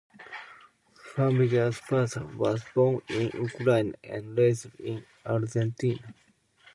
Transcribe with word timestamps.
Farmiga's 1.09 1.77
father 1.77 2.25
was 2.35 2.63
born 2.73 3.03
in 3.07 3.29
Ukraine 3.35 3.93
and 4.03 4.35
raised 4.35 4.71
in 4.79 5.05
Argentina. 5.27 6.15